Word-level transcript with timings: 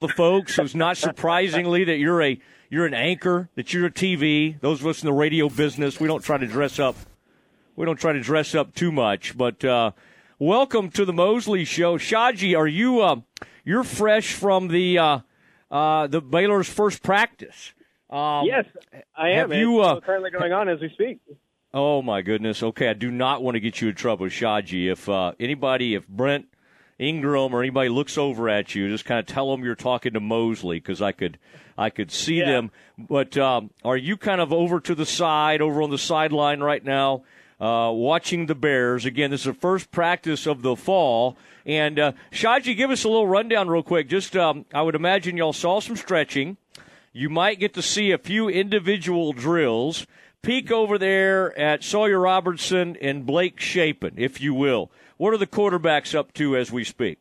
the 0.00 0.08
folks. 0.08 0.56
So 0.56 0.64
it's 0.64 0.74
not 0.74 0.96
surprisingly 0.96 1.84
that 1.84 1.98
you're 1.98 2.22
a 2.22 2.40
you're 2.70 2.86
an 2.86 2.94
anchor, 2.94 3.50
that 3.54 3.72
you're 3.72 3.86
a 3.86 3.90
TV. 3.90 4.58
Those 4.60 4.80
of 4.80 4.86
us 4.86 5.02
in 5.02 5.06
the 5.06 5.12
radio 5.12 5.48
business, 5.48 6.00
we 6.00 6.08
don't 6.08 6.24
try 6.24 6.38
to 6.38 6.46
dress 6.46 6.78
up. 6.78 6.96
We 7.76 7.84
don't 7.84 7.98
try 7.98 8.12
to 8.12 8.20
dress 8.20 8.54
up 8.54 8.74
too 8.74 8.92
much. 8.92 9.36
But 9.36 9.64
uh, 9.64 9.92
welcome 10.38 10.90
to 10.90 11.04
the 11.04 11.12
Mosley 11.12 11.64
Show, 11.64 11.98
Shahji. 11.98 12.56
Are 12.56 12.66
you 12.66 13.00
uh, 13.00 13.16
you're 13.64 13.84
fresh 13.84 14.32
from 14.32 14.68
the 14.68 14.98
uh, 14.98 15.18
uh, 15.70 16.06
the 16.06 16.22
Baylor's 16.22 16.68
first 16.68 17.02
practice? 17.02 17.74
Um, 18.08 18.46
yes, 18.46 18.64
I 19.14 19.30
am. 19.30 19.50
Have 19.50 19.58
you 19.58 19.80
uh, 19.80 20.00
currently 20.00 20.30
going 20.30 20.52
on 20.52 20.68
as 20.68 20.80
we 20.80 20.88
speak? 20.94 21.18
Oh 21.74 22.00
my 22.00 22.22
goodness. 22.22 22.62
Okay, 22.62 22.88
I 22.88 22.94
do 22.94 23.10
not 23.10 23.42
want 23.42 23.54
to 23.54 23.60
get 23.60 23.80
you 23.82 23.90
in 23.90 23.94
trouble, 23.94 24.26
Shahji. 24.26 24.90
If 24.90 25.08
uh, 25.10 25.32
anybody, 25.38 25.94
if 25.94 26.08
Brent 26.08 26.46
Ingram 27.00 27.54
or 27.54 27.62
anybody 27.62 27.88
looks 27.88 28.18
over 28.18 28.48
at 28.48 28.74
you, 28.74 28.88
just 28.88 29.06
kind 29.06 29.18
of 29.18 29.26
tell 29.26 29.50
them 29.50 29.64
you're 29.64 29.74
talking 29.74 30.12
to 30.12 30.20
Mosley 30.20 30.78
because 30.78 31.00
I 31.00 31.12
could, 31.12 31.38
I 31.78 31.90
could 31.90 32.10
see 32.10 32.38
yeah. 32.38 32.46
them. 32.46 32.70
But 32.98 33.36
um, 33.38 33.70
are 33.84 33.96
you 33.96 34.16
kind 34.16 34.40
of 34.40 34.52
over 34.52 34.80
to 34.80 34.94
the 34.94 35.06
side, 35.06 35.62
over 35.62 35.82
on 35.82 35.90
the 35.90 35.98
sideline 35.98 36.60
right 36.60 36.84
now, 36.84 37.22
uh, 37.58 37.90
watching 37.92 38.46
the 38.46 38.54
Bears? 38.54 39.06
Again, 39.06 39.30
this 39.30 39.40
is 39.40 39.46
the 39.46 39.54
first 39.54 39.90
practice 39.90 40.46
of 40.46 40.62
the 40.62 40.76
fall. 40.76 41.36
And 41.64 41.98
uh, 41.98 42.12
Shahji, 42.32 42.76
give 42.76 42.90
us 42.90 43.04
a 43.04 43.08
little 43.08 43.26
rundown 43.26 43.68
real 43.68 43.82
quick. 43.82 44.08
Just, 44.08 44.36
um, 44.36 44.66
I 44.74 44.82
would 44.82 44.94
imagine 44.94 45.36
y'all 45.36 45.52
saw 45.52 45.80
some 45.80 45.96
stretching. 45.96 46.58
You 47.12 47.30
might 47.30 47.58
get 47.58 47.74
to 47.74 47.82
see 47.82 48.12
a 48.12 48.18
few 48.18 48.48
individual 48.48 49.32
drills 49.32 50.06
peek 50.42 50.70
over 50.70 50.98
there 50.98 51.58
at 51.58 51.84
Sawyer 51.84 52.20
Robertson 52.20 52.96
and 53.00 53.26
Blake 53.26 53.60
Shapen, 53.60 54.14
if 54.16 54.40
you 54.40 54.54
will. 54.54 54.90
What 55.20 55.34
are 55.34 55.36
the 55.36 55.46
quarterbacks 55.46 56.14
up 56.14 56.32
to 56.40 56.56
as 56.56 56.72
we 56.72 56.82
speak? 56.82 57.18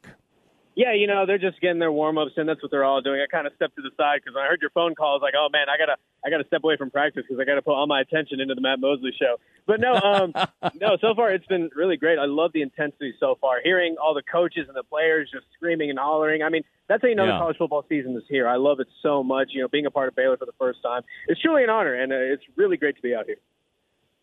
Yeah, 0.73 0.93
you 0.93 1.05
know, 1.05 1.25
they're 1.25 1.37
just 1.37 1.59
getting 1.59 1.79
their 1.79 1.91
warm 1.91 2.17
ups, 2.17 2.31
and 2.37 2.47
that's 2.47 2.61
what 2.63 2.71
they're 2.71 2.85
all 2.85 3.01
doing. 3.01 3.19
I 3.19 3.27
kind 3.29 3.45
of 3.45 3.51
stepped 3.57 3.75
to 3.75 3.81
the 3.81 3.91
side 3.97 4.21
because 4.23 4.37
I 4.39 4.47
heard 4.47 4.61
your 4.61 4.69
phone 4.69 4.95
call, 4.95 5.09
I 5.09 5.13
was 5.15 5.21
like, 5.21 5.33
oh 5.37 5.49
man, 5.51 5.67
I 5.67 5.77
gotta, 5.77 5.97
I 6.25 6.29
gotta 6.29 6.47
step 6.47 6.63
away 6.63 6.77
from 6.77 6.91
practice 6.91 7.25
because 7.27 7.41
I 7.41 7.43
gotta 7.43 7.61
put 7.61 7.73
all 7.73 7.87
my 7.87 7.99
attention 7.99 8.39
into 8.39 8.55
the 8.55 8.61
Matt 8.61 8.79
Mosley 8.79 9.11
show. 9.19 9.35
But 9.67 9.81
no, 9.81 9.95
um, 9.95 10.33
no, 10.79 10.95
so 11.01 11.13
far 11.13 11.33
it's 11.33 11.45
been 11.47 11.71
really 11.75 11.97
great. 11.97 12.19
I 12.19 12.23
love 12.23 12.51
the 12.53 12.61
intensity 12.61 13.15
so 13.19 13.37
far. 13.41 13.57
Hearing 13.61 13.97
all 14.01 14.13
the 14.13 14.23
coaches 14.23 14.69
and 14.69 14.77
the 14.77 14.83
players 14.83 15.29
just 15.29 15.47
screaming 15.53 15.89
and 15.89 15.99
hollering. 15.99 16.41
I 16.41 16.47
mean, 16.47 16.63
that's 16.87 17.01
how 17.01 17.09
you 17.09 17.15
know 17.15 17.25
yeah. 17.25 17.33
the 17.33 17.39
college 17.39 17.57
football 17.57 17.83
season 17.89 18.15
is 18.15 18.23
here. 18.29 18.47
I 18.47 18.55
love 18.55 18.79
it 18.79 18.87
so 19.03 19.23
much. 19.23 19.49
You 19.51 19.63
know, 19.63 19.67
being 19.67 19.87
a 19.87 19.91
part 19.91 20.07
of 20.07 20.15
Baylor 20.15 20.37
for 20.37 20.45
the 20.45 20.55
first 20.57 20.81
time, 20.81 21.01
it's 21.27 21.41
truly 21.41 21.65
an 21.65 21.69
honor, 21.69 21.95
and 21.95 22.13
uh, 22.13 22.15
it's 22.15 22.43
really 22.55 22.77
great 22.77 22.95
to 22.95 23.01
be 23.01 23.13
out 23.13 23.25
here. 23.25 23.39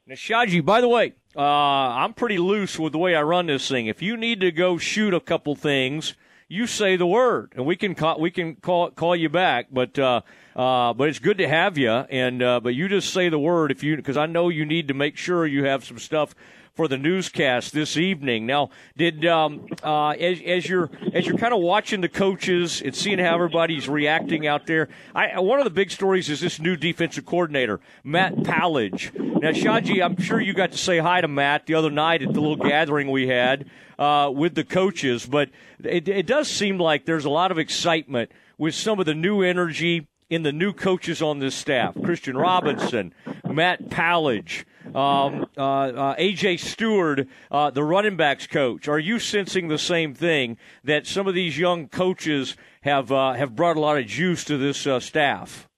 Nashaji, 0.09 0.65
by 0.65 0.81
the 0.81 0.89
way, 0.89 1.15
uh, 1.35 1.41
I'm 1.41 2.15
pretty 2.15 2.39
loose 2.39 2.79
with 2.79 2.93
the 2.93 2.99
way 2.99 3.17
I 3.17 3.23
run 3.23 3.47
this 3.47 3.69
thing. 3.69 3.87
If 3.87 4.03
you 4.03 4.17
need 4.17 4.41
to 4.41 4.53
go 4.53 4.79
shoot 4.79 5.13
a 5.13 5.19
couple 5.19 5.57
things, 5.57 6.15
you 6.49 6.67
say 6.67 6.97
the 6.97 7.07
word, 7.07 7.53
and 7.57 7.67
we 7.67 7.77
can 7.77 7.95
call 7.95 8.21
we 8.21 8.31
can 8.31 8.57
call 8.57 8.91
call 8.91 9.17
you 9.17 9.29
back. 9.29 9.67
But 9.71 9.99
uh, 9.99 10.21
uh, 10.55 10.93
but 10.95 11.09
it's 11.09 11.19
good 11.19 11.39
to 11.39 11.49
have 11.49 11.77
you, 11.77 11.91
and 11.91 12.43
uh, 12.43 12.61
but 12.61 12.75
you 12.75 12.89
just 12.89 13.13
say 13.13 13.29
the 13.29 13.39
word 13.39 13.71
if 13.71 13.83
you 13.83 13.97
because 13.97 14.17
I 14.17 14.27
know 14.27 14.49
you 14.49 14.65
need 14.65 14.89
to 14.89 14.95
make 14.95 15.17
sure 15.17 15.47
you 15.47 15.65
have 15.65 15.85
some 15.85 15.99
stuff 15.99 16.35
for 16.75 16.89
the 16.89 16.99
newscast 16.99 17.73
this 17.73 17.97
evening. 17.97 18.45
Now, 18.45 18.69
did 18.99 19.25
um, 19.25 19.67
uh, 19.83 20.11
as, 20.11 20.39
as 20.45 20.69
you're 20.69 20.91
as 21.13 21.27
you're 21.27 21.39
kind 21.39 21.55
of 21.55 21.61
watching 21.61 22.01
the 22.01 22.09
coaches 22.09 22.81
and 22.81 22.95
seeing 22.95 23.19
how 23.19 23.35
everybody's 23.35 23.89
reacting 23.89 24.47
out 24.47 24.67
there, 24.67 24.89
I, 25.15 25.41
one 25.41 25.59
of 25.59 25.65
the 25.65 25.71
big 25.71 25.91
stories 25.91 26.31
is 26.31 26.41
this 26.41 26.61
new 26.61 26.77
defensive 26.77 27.27
coordinator, 27.27 27.81
Matt 28.05 28.37
Powledge. 28.37 29.13
Now, 29.41 29.51
Shahji, 29.51 30.05
I'm 30.05 30.21
sure 30.21 30.41
you 30.41 30.55
got 30.55 30.73
to 30.73 30.79
say 30.79 30.99
hi 30.99 31.23
to 31.23 31.29
Matt 31.29 31.67
the 31.67 31.75
other 31.75 31.91
night 31.91 32.23
at 32.23 32.33
the 32.33 32.41
little 32.41 32.57
gathering 32.57 33.11
we 33.11 33.27
had 33.27 33.69
uh, 33.99 34.31
with 34.35 34.55
the 34.55 34.65
coaches, 34.65 35.27
but 35.27 35.51
it, 35.83 36.09
it 36.09 36.27
does 36.27 36.49
seem 36.49 36.79
like 36.79 37.05
there's 37.05 37.25
a 37.25 37.31
lot 37.31 37.51
of 37.51 37.59
excitement 37.59 38.31
with 38.59 38.75
some 38.75 38.99
of 38.99 39.07
the 39.07 39.15
new 39.15 39.43
energy 39.43 40.07
in 40.29 40.43
the 40.43 40.53
new 40.53 40.73
coaches 40.73 41.23
on 41.23 41.39
this 41.39 41.55
staff 41.55 41.95
Christian 42.03 42.37
Robinson, 42.37 43.15
Matt 43.45 43.85
Powledge, 43.85 44.65
um, 44.95 45.47
uh, 45.57 45.61
uh, 45.61 46.17
AJ 46.17 46.61
Stewart, 46.61 47.29
uh, 47.51 47.71
the 47.71 47.85
running 47.85 48.17
backs 48.17 48.47
coach. 48.47 48.89
Are 48.89 48.99
you 48.99 49.19
sensing 49.19 49.69
the 49.69 49.79
same 49.79 50.15
thing 50.15 50.57
that 50.85 51.07
some 51.07 51.27
of 51.27 51.35
these 51.35 51.59
young 51.59 51.89
coaches 51.89 52.57
have 52.83 53.13
uh, 53.13 53.35
have 53.35 53.55
brought 53.55 53.77
a 53.77 53.81
lot 53.81 53.99
of 53.99 54.07
juice 54.07 54.45
to 54.45 54.57
this 54.57 54.87
uh, 54.87 55.01
staff? 55.01 55.69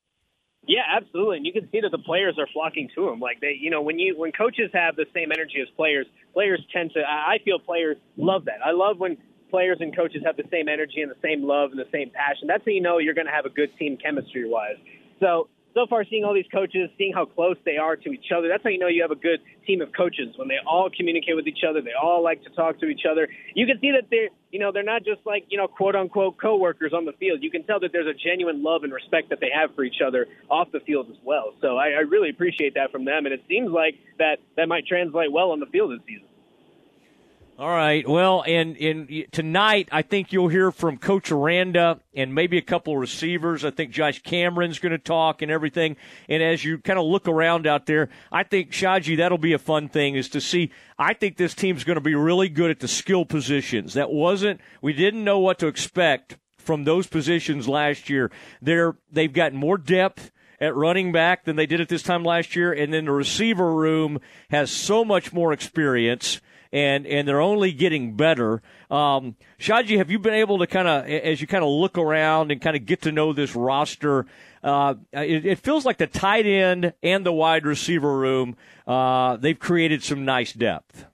Yeah, 0.68 0.82
absolutely. 0.86 1.38
And 1.38 1.46
you 1.46 1.52
can 1.52 1.68
see 1.72 1.80
that 1.80 1.90
the 1.90 1.98
players 1.98 2.36
are 2.38 2.46
flocking 2.52 2.90
to 2.94 3.08
him. 3.08 3.20
Like 3.20 3.40
they, 3.40 3.56
you 3.58 3.70
know, 3.70 3.80
when 3.80 3.98
you 3.98 4.16
when 4.18 4.32
coaches 4.32 4.70
have 4.74 4.96
the 4.96 5.06
same 5.14 5.32
energy 5.32 5.60
as 5.62 5.68
players, 5.76 6.06
players 6.34 6.60
tend 6.72 6.92
to. 6.92 7.00
I 7.00 7.38
feel 7.42 7.58
players 7.58 7.96
love 8.18 8.44
that. 8.44 8.60
I 8.64 8.72
love 8.72 8.98
when 8.98 9.16
players 9.50 9.78
and 9.80 9.96
coaches 9.96 10.22
have 10.24 10.36
the 10.36 10.44
same 10.50 10.68
energy 10.68 11.00
and 11.00 11.10
the 11.10 11.16
same 11.22 11.42
love 11.42 11.70
and 11.70 11.80
the 11.80 11.88
same 11.90 12.10
passion, 12.10 12.46
that's 12.46 12.64
how 12.64 12.70
you 12.70 12.82
know 12.82 12.98
you're 12.98 13.14
going 13.14 13.26
to 13.26 13.32
have 13.32 13.46
a 13.46 13.50
good 13.50 13.70
team 13.78 13.96
chemistry 13.96 14.48
wise. 14.48 14.76
So, 15.20 15.48
so 15.74 15.86
far, 15.88 16.04
seeing 16.04 16.24
all 16.24 16.34
these 16.34 16.50
coaches, 16.52 16.90
seeing 16.98 17.12
how 17.12 17.24
close 17.24 17.56
they 17.64 17.76
are 17.76 17.96
to 17.96 18.10
each 18.10 18.32
other, 18.36 18.48
that's 18.48 18.62
how 18.62 18.70
you 18.70 18.78
know 18.78 18.88
you 18.88 19.02
have 19.02 19.10
a 19.10 19.20
good 19.20 19.40
team 19.66 19.80
of 19.80 19.92
coaches 19.96 20.34
when 20.36 20.48
they 20.48 20.58
all 20.66 20.90
communicate 20.94 21.36
with 21.36 21.46
each 21.46 21.62
other. 21.68 21.80
They 21.80 21.96
all 22.00 22.22
like 22.22 22.42
to 22.44 22.50
talk 22.50 22.80
to 22.80 22.86
each 22.86 23.02
other. 23.10 23.28
You 23.54 23.66
can 23.66 23.80
see 23.80 23.92
that 23.92 24.08
they're, 24.10 24.28
you 24.50 24.58
know, 24.58 24.72
they're 24.72 24.82
not 24.82 25.04
just 25.04 25.20
like, 25.26 25.44
you 25.48 25.58
know, 25.58 25.68
quote 25.68 25.94
unquote 25.94 26.38
coworkers 26.38 26.92
on 26.92 27.04
the 27.04 27.12
field. 27.12 27.42
You 27.42 27.50
can 27.50 27.64
tell 27.64 27.80
that 27.80 27.92
there's 27.92 28.06
a 28.06 28.14
genuine 28.14 28.62
love 28.62 28.82
and 28.84 28.92
respect 28.92 29.30
that 29.30 29.40
they 29.40 29.50
have 29.54 29.74
for 29.74 29.84
each 29.84 30.00
other 30.06 30.26
off 30.50 30.72
the 30.72 30.80
field 30.80 31.08
as 31.10 31.16
well. 31.22 31.54
So 31.60 31.76
I, 31.76 31.88
I 31.88 32.00
really 32.00 32.30
appreciate 32.30 32.74
that 32.74 32.90
from 32.90 33.04
them. 33.04 33.26
And 33.26 33.34
it 33.34 33.42
seems 33.48 33.70
like 33.70 33.96
that 34.18 34.38
that 34.56 34.68
might 34.68 34.86
translate 34.86 35.30
well 35.30 35.50
on 35.50 35.60
the 35.60 35.66
field 35.66 35.92
this 35.92 36.06
season. 36.06 36.26
All 37.58 37.68
right. 37.68 38.08
Well, 38.08 38.44
and, 38.46 38.76
and 38.76 39.26
tonight, 39.32 39.88
I 39.90 40.02
think 40.02 40.32
you'll 40.32 40.46
hear 40.46 40.70
from 40.70 40.96
Coach 40.96 41.32
Aranda 41.32 41.98
and 42.14 42.32
maybe 42.32 42.56
a 42.56 42.62
couple 42.62 42.92
of 42.92 43.00
receivers. 43.00 43.64
I 43.64 43.72
think 43.72 43.90
Josh 43.90 44.22
Cameron's 44.22 44.78
going 44.78 44.92
to 44.92 44.98
talk 44.98 45.42
and 45.42 45.50
everything. 45.50 45.96
And 46.28 46.40
as 46.40 46.64
you 46.64 46.78
kind 46.78 47.00
of 47.00 47.06
look 47.06 47.26
around 47.26 47.66
out 47.66 47.86
there, 47.86 48.10
I 48.30 48.44
think, 48.44 48.70
Shahji, 48.70 49.16
that'll 49.16 49.38
be 49.38 49.54
a 49.54 49.58
fun 49.58 49.88
thing 49.88 50.14
is 50.14 50.28
to 50.28 50.40
see. 50.40 50.70
I 51.00 51.14
think 51.14 51.36
this 51.36 51.52
team's 51.52 51.82
going 51.82 51.96
to 51.96 52.00
be 52.00 52.14
really 52.14 52.48
good 52.48 52.70
at 52.70 52.78
the 52.78 52.86
skill 52.86 53.24
positions. 53.24 53.94
That 53.94 54.12
wasn't, 54.12 54.60
we 54.80 54.92
didn't 54.92 55.24
know 55.24 55.40
what 55.40 55.58
to 55.58 55.66
expect 55.66 56.36
from 56.58 56.84
those 56.84 57.08
positions 57.08 57.66
last 57.66 58.08
year. 58.08 58.30
They're, 58.62 58.94
they've 59.10 59.32
got 59.32 59.52
more 59.52 59.78
depth 59.78 60.30
at 60.60 60.76
running 60.76 61.10
back 61.10 61.44
than 61.44 61.56
they 61.56 61.66
did 61.66 61.80
at 61.80 61.88
this 61.88 62.04
time 62.04 62.22
last 62.22 62.54
year. 62.54 62.72
And 62.72 62.94
then 62.94 63.06
the 63.06 63.12
receiver 63.12 63.74
room 63.74 64.20
has 64.50 64.70
so 64.70 65.04
much 65.04 65.32
more 65.32 65.52
experience 65.52 66.40
and 66.72 67.06
and 67.06 67.26
they're 67.26 67.40
only 67.40 67.72
getting 67.72 68.14
better. 68.14 68.62
Um, 68.90 69.36
Shahji, 69.58 69.98
have 69.98 70.10
you 70.10 70.18
been 70.18 70.34
able 70.34 70.58
to 70.58 70.66
kind 70.66 70.88
of, 70.88 71.06
as 71.06 71.40
you 71.40 71.46
kind 71.46 71.64
of 71.64 71.70
look 71.70 71.98
around 71.98 72.50
and 72.50 72.60
kind 72.60 72.76
of 72.76 72.86
get 72.86 73.02
to 73.02 73.12
know 73.12 73.32
this 73.32 73.54
roster, 73.54 74.26
uh, 74.62 74.94
it, 75.12 75.44
it, 75.46 75.58
feels 75.58 75.84
like 75.84 75.98
the 75.98 76.06
tight 76.06 76.46
end 76.46 76.92
and 77.02 77.24
the 77.24 77.32
wide 77.32 77.66
receiver 77.66 78.18
room, 78.18 78.56
uh, 78.86 79.36
they've 79.36 79.58
created 79.58 80.02
some 80.02 80.24
nice 80.24 80.52
depth. 80.52 81.04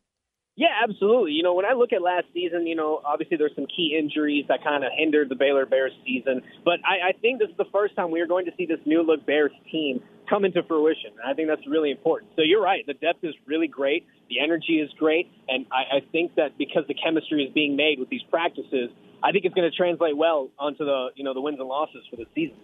Yeah, 0.57 0.69
absolutely. 0.89 1.33
You 1.33 1.43
know, 1.43 1.55
when 1.55 1.65
I 1.65 1.73
look 1.73 1.93
at 1.93 2.01
last 2.01 2.27
season, 2.33 2.69
you 2.69 2.77
know, 2.77 3.01
obviously 3.05 3.37
there's 3.37 3.55
some 3.57 3.67
key 3.67 3.99
injuries 3.99 4.45
that 4.49 4.63
kind 4.63 4.85
of 4.85 4.93
hindered 4.97 5.29
the 5.29 5.35
Baylor 5.35 5.67
Bears 5.67 5.91
season, 6.07 6.43
but 6.65 6.79
I, 6.85 7.09
I 7.09 7.13
think 7.21 7.41
this 7.41 7.49
is 7.49 7.57
the 7.57 7.67
first 7.73 7.97
time 7.97 8.13
we 8.13 8.21
are 8.21 8.27
going 8.27 8.47
to 8.47 8.53
see 8.57 8.65
this 8.65 8.79
new 8.87 9.03
look 9.03 9.27
Bears 9.27 9.51
team 9.73 10.01
come 10.31 10.45
into 10.45 10.63
fruition. 10.63 11.11
I 11.27 11.35
think 11.35 11.49
that's 11.49 11.67
really 11.67 11.91
important. 11.91 12.33
So 12.37 12.43
you're 12.43 12.63
right. 12.63 12.87
The 12.87 12.95
depth 12.95 13.25
is 13.25 13.35
really 13.47 13.67
great. 13.67 14.07
The 14.29 14.41
energy 14.41 14.81
is 14.81 14.91
great. 14.99 15.31
And 15.49 15.67
I, 15.71 15.97
I 15.97 16.01
think 16.13 16.37
that 16.37 16.57
because 16.59 16.85
the 16.89 16.95
chemistry 16.95 17.45
is 17.45 17.53
being 17.53 17.77
made 17.77 17.99
with 17.99 18.09
these 18.09 18.23
practices, 18.31 18.91
I 19.23 19.33
think 19.33 19.45
it's 19.45 19.55
going 19.55 19.71
to 19.71 19.77
translate 19.77 20.17
well 20.17 20.51
onto 20.59 20.85
the, 20.85 21.09
you 21.15 21.25
know, 21.25 21.35
the 21.35 21.41
wins 21.41 21.59
and 21.59 21.69
losses 21.69 22.05
for 22.11 22.17
the 22.17 22.27
season. 22.35 22.57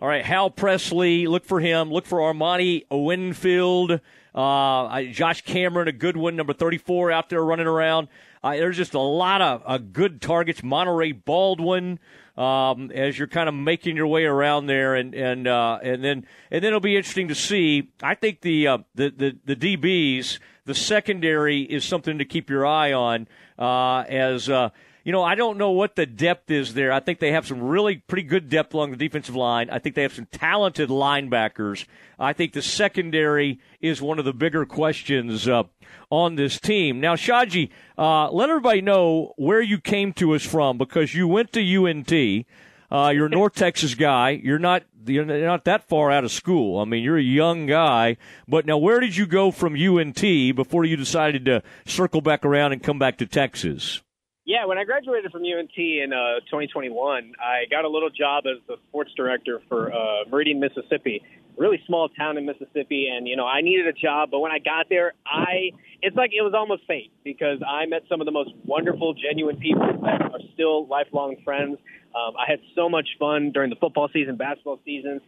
All 0.00 0.08
right, 0.08 0.24
Hal 0.24 0.50
Presley, 0.50 1.26
look 1.26 1.46
for 1.46 1.58
him. 1.58 1.90
Look 1.90 2.04
for 2.04 2.18
Armani 2.18 2.84
Winfield. 2.90 4.00
Uh, 4.34 5.02
Josh 5.04 5.40
Cameron, 5.40 5.88
a 5.88 5.92
good 5.92 6.18
one, 6.18 6.36
number 6.36 6.52
34 6.52 7.10
out 7.10 7.30
there 7.30 7.42
running 7.42 7.66
around. 7.66 8.08
Uh, 8.44 8.50
there's 8.56 8.76
just 8.76 8.92
a 8.92 9.00
lot 9.00 9.40
of 9.40 9.62
uh, 9.64 9.78
good 9.78 10.20
targets. 10.20 10.60
Monaray 10.60 11.24
Baldwin, 11.24 11.98
um, 12.36 12.90
as 12.90 13.18
you're 13.18 13.26
kind 13.26 13.48
of 13.48 13.54
making 13.54 13.96
your 13.96 14.06
way 14.06 14.24
around 14.24 14.66
there, 14.66 14.94
and 14.94 15.14
and 15.14 15.48
uh, 15.48 15.78
and 15.82 16.04
then 16.04 16.26
and 16.50 16.62
then 16.62 16.68
it'll 16.68 16.80
be 16.80 16.96
interesting 16.96 17.28
to 17.28 17.34
see. 17.34 17.90
I 18.02 18.14
think 18.14 18.42
the 18.42 18.68
uh, 18.68 18.78
the, 18.94 19.10
the 19.10 19.54
the 19.54 19.56
DBs, 19.56 20.38
the 20.66 20.74
secondary 20.74 21.62
is 21.62 21.84
something 21.84 22.18
to 22.18 22.24
keep 22.24 22.50
your 22.50 22.66
eye 22.66 22.92
on 22.92 23.26
uh, 23.58 24.00
as 24.00 24.50
uh, 24.50 24.68
you 25.06 25.12
know, 25.12 25.22
I 25.22 25.36
don't 25.36 25.56
know 25.56 25.70
what 25.70 25.94
the 25.94 26.04
depth 26.04 26.50
is 26.50 26.74
there. 26.74 26.90
I 26.90 26.98
think 26.98 27.20
they 27.20 27.30
have 27.30 27.46
some 27.46 27.62
really 27.62 27.98
pretty 27.98 28.24
good 28.24 28.48
depth 28.48 28.74
along 28.74 28.90
the 28.90 28.96
defensive 28.96 29.36
line. 29.36 29.70
I 29.70 29.78
think 29.78 29.94
they 29.94 30.02
have 30.02 30.12
some 30.12 30.26
talented 30.26 30.88
linebackers. 30.88 31.86
I 32.18 32.32
think 32.32 32.54
the 32.54 32.60
secondary 32.60 33.60
is 33.80 34.02
one 34.02 34.18
of 34.18 34.24
the 34.24 34.32
bigger 34.32 34.66
questions 34.66 35.46
uh, 35.46 35.62
on 36.10 36.34
this 36.34 36.58
team. 36.58 36.98
Now, 36.98 37.14
Shahji, 37.14 37.70
uh, 37.96 38.32
let 38.32 38.50
everybody 38.50 38.80
know 38.80 39.32
where 39.36 39.60
you 39.60 39.78
came 39.78 40.12
to 40.14 40.34
us 40.34 40.44
from 40.44 40.76
because 40.76 41.14
you 41.14 41.28
went 41.28 41.52
to 41.52 41.60
UNT. 41.60 42.44
Uh, 42.90 43.12
you're 43.14 43.26
a 43.26 43.30
North 43.30 43.54
Texas 43.54 43.94
guy. 43.94 44.30
You're 44.30 44.58
not 44.58 44.84
you're 45.06 45.24
not 45.24 45.64
that 45.64 45.88
far 45.88 46.10
out 46.10 46.24
of 46.24 46.32
school. 46.32 46.80
I 46.80 46.84
mean, 46.84 47.02
you're 47.02 47.18
a 47.18 47.22
young 47.22 47.66
guy. 47.66 48.16
But 48.48 48.66
now, 48.66 48.78
where 48.78 49.00
did 49.00 49.16
you 49.16 49.26
go 49.26 49.50
from 49.50 49.74
UNT 49.74 50.20
before 50.20 50.84
you 50.84 50.96
decided 50.96 51.44
to 51.44 51.62
circle 51.86 52.20
back 52.20 52.44
around 52.44 52.72
and 52.72 52.82
come 52.82 52.98
back 52.98 53.18
to 53.18 53.26
Texas? 53.26 54.02
Yeah, 54.44 54.64
when 54.66 54.78
I 54.78 54.84
graduated 54.84 55.32
from 55.32 55.42
UNT 55.42 55.76
in 55.76 56.12
uh, 56.12 56.38
2021, 56.46 57.32
I 57.40 57.64
got 57.68 57.84
a 57.84 57.88
little 57.88 58.10
job 58.10 58.44
as 58.46 58.62
the 58.68 58.76
sports 58.88 59.10
director 59.16 59.60
for 59.68 59.92
uh, 59.92 60.22
Meridian, 60.30 60.60
Mississippi, 60.60 61.20
really 61.56 61.82
small 61.84 62.08
town 62.10 62.38
in 62.38 62.46
Mississippi. 62.46 63.08
And 63.12 63.26
you 63.26 63.34
know, 63.34 63.44
I 63.44 63.60
needed 63.60 63.88
a 63.88 63.92
job, 63.92 64.30
but 64.30 64.38
when 64.38 64.52
I 64.52 64.58
got 64.60 64.86
there, 64.88 65.14
I 65.26 65.72
it's 66.00 66.16
like 66.16 66.30
it 66.32 66.42
was 66.42 66.54
almost 66.54 66.82
fate 66.86 67.10
because 67.24 67.58
I 67.66 67.86
met 67.86 68.02
some 68.08 68.20
of 68.20 68.24
the 68.24 68.30
most 68.30 68.50
wonderful, 68.64 69.14
genuine 69.14 69.56
people 69.56 69.82
that 70.02 70.22
are 70.22 70.40
still 70.54 70.86
lifelong 70.86 71.36
friends. 71.44 71.78
Um, 72.16 72.34
I 72.36 72.50
had 72.50 72.60
so 72.74 72.88
much 72.88 73.08
fun 73.18 73.50
during 73.52 73.68
the 73.68 73.76
football 73.76 74.08
season, 74.12 74.36
basketball 74.36 74.80
season, 74.84 75.20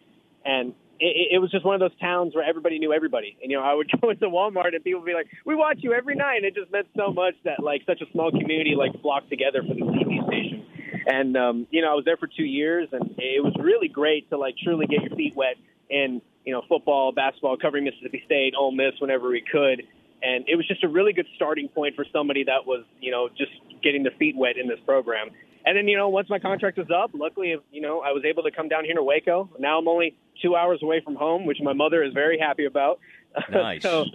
and 0.45 0.73
it, 1.01 1.35
it 1.35 1.39
was 1.39 1.51
just 1.51 1.65
one 1.65 1.75
of 1.75 1.81
those 1.81 1.97
towns 2.01 2.35
where 2.35 2.45
everybody 2.45 2.79
knew 2.79 2.93
everybody. 2.93 3.37
And, 3.43 3.51
you 3.51 3.57
know, 3.57 3.63
I 3.63 3.75
would 3.75 3.91
go 4.01 4.11
into 4.11 4.27
Walmart 4.27 4.75
and 4.75 4.83
people 4.83 5.01
would 5.01 5.07
be 5.07 5.15
like, 5.15 5.29
we 5.45 5.55
watch 5.55 5.79
you 5.81 5.93
every 5.93 6.15
night. 6.15 6.39
And 6.39 6.47
it 6.47 6.55
just 6.55 6.73
meant 6.73 6.89
so 6.97 7.13
much 7.13 7.35
that, 7.45 7.63
like, 7.63 7.83
such 7.87 8.01
a 8.01 8.11
small 8.13 8.31
community, 8.31 8.75
like, 8.77 9.01
flocked 9.03 9.31
together 9.31 9.63
for 9.63 9.75
the 9.75 9.81
TV 9.81 10.27
station. 10.27 10.67
And, 11.07 11.37
um, 11.37 11.67
you 11.71 11.83
know, 11.83 11.93
I 11.93 11.95
was 11.95 12.05
there 12.05 12.17
for 12.17 12.27
two 12.27 12.45
years, 12.45 12.89
and 12.93 13.15
it 13.17 13.43
was 13.43 13.55
really 13.61 13.89
great 13.89 14.29
to, 14.31 14.37
like, 14.37 14.55
truly 14.63 14.87
get 14.87 15.03
your 15.03 15.17
feet 15.17 15.35
wet 15.35 15.57
in, 15.89 16.21
you 16.45 16.53
know, 16.53 16.63
football, 16.69 17.13
basketball, 17.13 17.57
covering 17.57 17.85
Mississippi 17.85 18.23
State, 18.27 18.55
Ole 18.59 18.73
Miss 18.73 18.93
whenever 18.99 19.29
we 19.29 19.41
could. 19.41 19.85
And 20.23 20.45
it 20.49 20.57
was 20.57 20.67
just 20.67 20.83
a 20.85 20.89
really 20.89 21.13
good 21.13 21.29
starting 21.37 21.69
point 21.69 21.95
for 21.95 22.05
somebody 22.13 22.45
that 22.45 22.67
was, 22.67 22.85
you 23.01 23.11
know, 23.11 23.29
just 23.29 23.53
getting 23.83 24.03
their 24.03 24.13
feet 24.19 24.37
wet 24.37 24.59
in 24.59 24.67
this 24.67 24.81
program. 24.85 25.31
And 25.69 25.77
then, 25.77 25.87
you 25.87 25.99
know, 25.99 26.09
once 26.09 26.31
my 26.31 26.39
contract 26.39 26.79
was 26.79 26.87
up, 26.91 27.11
luckily, 27.13 27.55
you 27.71 27.83
know, 27.83 28.01
I 28.01 28.13
was 28.13 28.23
able 28.25 28.43
to 28.45 28.51
come 28.51 28.71
down 28.71 28.87
here 28.87 28.95
to 28.95 29.03
Waco. 29.03 29.51
Now 29.59 29.79
I'm 29.79 29.87
only 29.87 30.17
two 30.41 30.57
hours 30.57 30.83
away 30.83 31.03
from 31.05 31.15
home, 31.15 31.45
which 31.45 31.59
my 31.63 31.75
mother 31.75 32.03
is 32.03 32.15
very 32.15 32.39
happy 32.39 32.65
about. 32.65 33.01
Nice. 33.53 33.83
so, 33.83 34.07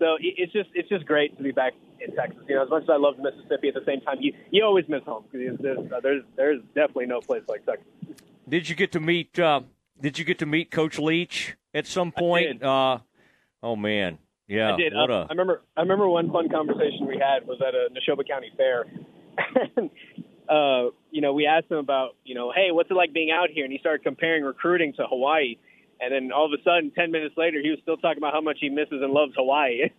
so 0.00 0.16
it's 0.20 0.52
just 0.52 0.70
it's 0.74 0.88
just 0.88 1.06
great 1.06 1.36
to 1.36 1.42
be 1.44 1.52
back 1.52 1.74
in 2.00 2.14
Texas. 2.16 2.42
You 2.48 2.56
know, 2.56 2.64
as 2.64 2.68
much 2.68 2.82
as 2.82 2.88
I 2.90 2.96
love 2.96 3.14
Mississippi, 3.20 3.68
at 3.68 3.74
the 3.74 3.84
same 3.86 4.00
time, 4.00 4.16
you 4.18 4.34
you 4.50 4.64
always 4.64 4.86
miss 4.88 5.04
home 5.04 5.24
because 5.30 5.56
there's, 5.60 5.78
there's 6.02 6.24
there's 6.36 6.60
definitely 6.74 7.06
no 7.06 7.20
place 7.20 7.42
like 7.48 7.64
Texas. 7.64 7.86
Did 8.48 8.68
you 8.68 8.74
get 8.74 8.90
to 8.92 9.00
meet? 9.00 9.38
Uh, 9.38 9.60
did 10.00 10.18
you 10.18 10.24
get 10.24 10.40
to 10.40 10.46
meet 10.46 10.72
Coach 10.72 10.98
Leach 10.98 11.56
at 11.72 11.86
some 11.86 12.10
point? 12.10 12.60
Uh, 12.60 12.98
oh 13.62 13.76
man, 13.76 14.18
yeah. 14.48 14.74
I 14.74 14.76
did. 14.76 14.92
What 14.92 15.10
uh, 15.10 15.14
a, 15.14 15.22
I 15.22 15.28
remember. 15.30 15.62
I 15.76 15.82
remember 15.82 16.08
one 16.08 16.32
fun 16.32 16.48
conversation 16.48 17.06
we 17.06 17.16
had 17.16 17.46
was 17.46 17.62
at 17.66 17.76
a 17.76 17.88
Neshoba 17.94 18.28
County 18.28 18.50
fair. 18.56 18.86
and, 19.76 19.90
uh, 20.48 20.90
you 21.10 21.20
know, 21.20 21.32
we 21.32 21.46
asked 21.46 21.70
him 21.70 21.78
about, 21.78 22.16
you 22.24 22.34
know, 22.34 22.52
hey, 22.54 22.70
what's 22.70 22.90
it 22.90 22.94
like 22.94 23.12
being 23.12 23.30
out 23.30 23.48
here? 23.52 23.64
And 23.64 23.72
he 23.72 23.78
started 23.78 24.02
comparing 24.02 24.44
recruiting 24.44 24.92
to 24.94 25.06
Hawaii. 25.06 25.56
And 26.00 26.12
then 26.12 26.30
all 26.32 26.46
of 26.46 26.52
a 26.52 26.62
sudden, 26.62 26.92
ten 26.96 27.10
minutes 27.10 27.34
later, 27.36 27.60
he 27.60 27.70
was 27.70 27.80
still 27.82 27.96
talking 27.96 28.18
about 28.18 28.32
how 28.32 28.40
much 28.40 28.58
he 28.60 28.68
misses 28.68 29.02
and 29.02 29.12
loves 29.12 29.32
Hawaii. 29.36 29.90